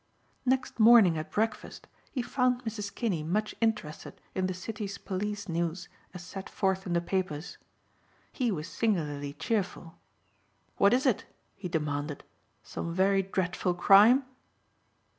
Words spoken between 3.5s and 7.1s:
interested in the city's police news as set forth in the